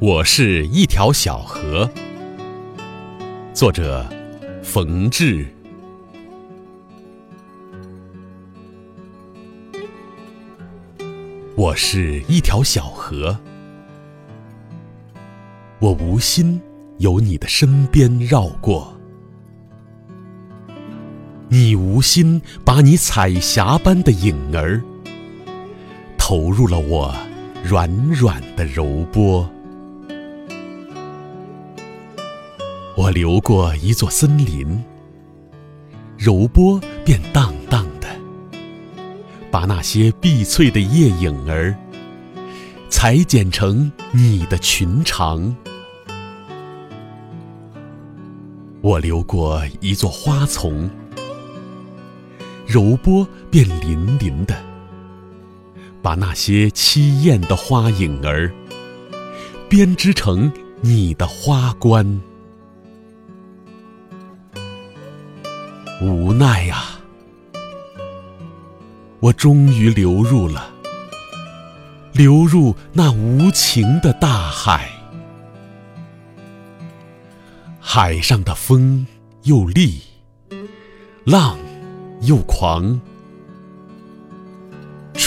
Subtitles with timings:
[0.00, 1.88] 我是一条小河。
[3.54, 4.04] 作者：
[4.62, 5.46] 冯至。
[11.54, 13.38] 我是一条小河，
[15.78, 16.60] 我无心
[16.98, 18.94] 由你的身边绕过，
[21.48, 24.82] 你无心把你彩霞般的影儿
[26.28, 27.14] 投入了我
[27.62, 29.48] 软软的柔波。
[32.96, 34.82] 我流过一座森林，
[36.18, 38.08] 柔波便荡荡的，
[39.52, 41.72] 把那些碧翠的叶影儿
[42.88, 45.54] 裁剪成你的裙长。
[48.80, 50.90] 我流过一座花丛，
[52.66, 54.56] 柔波便粼粼的，
[56.06, 58.54] 把那些凄艳的花影儿
[59.68, 62.22] 编织成你的花冠。
[66.00, 67.00] 无奈呀，
[69.18, 70.72] 我终于流入了，
[72.12, 74.88] 流入那无情的大海。
[77.80, 79.04] 海上的风
[79.42, 80.00] 又厉，
[81.24, 81.58] 浪
[82.20, 83.00] 又狂，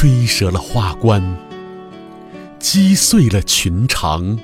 [0.00, 1.20] 吹折了花冠，
[2.60, 4.38] 击碎了裙长。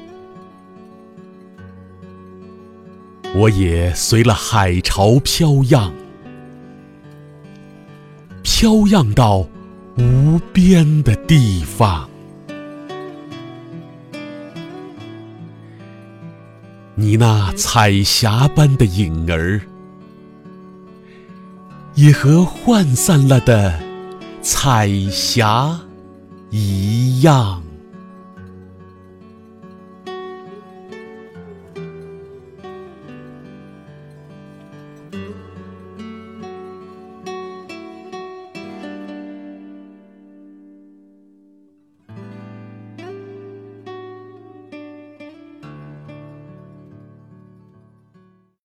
[3.36, 5.94] 我也随了海潮飘漾。
[8.42, 9.46] 飘漾到
[9.96, 12.10] 无边的地方，
[16.96, 19.60] 你那彩霞般的影儿，
[21.94, 23.83] 也和涣散了的
[24.44, 25.80] 彩霞
[26.50, 27.64] 一样。